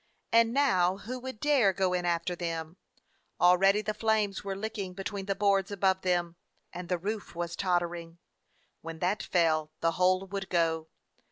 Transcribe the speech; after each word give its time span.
And 0.31 0.51
now 0.51 0.97
who 0.97 1.19
would 1.19 1.39
dare 1.39 1.73
go 1.73 1.93
in 1.93 2.07
after 2.07 2.35
them? 2.35 2.77
Already 3.39 3.83
the 3.83 3.93
flames 3.93 4.43
were 4.43 4.55
licking 4.55 4.95
between 4.95 5.27
the 5.27 5.35
boards 5.35 5.69
above 5.69 6.01
them, 6.01 6.37
and 6.73 6.89
the 6.89 6.97
roof 6.97 7.35
was 7.35 7.55
tottering. 7.55 8.17
When 8.81 8.97
that 8.97 9.21
fell 9.21 9.71
the 9.81 9.91
whole 9.91 10.25
would 10.25 10.49
go. 10.49 10.87